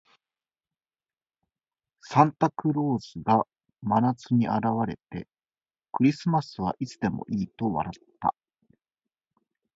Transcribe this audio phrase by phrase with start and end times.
[2.01, 3.45] サンタクロースが
[3.83, 4.55] 真夏に現
[4.87, 5.27] れて、
[5.93, 8.33] 「クリスマスはいつでもいい」と笑った。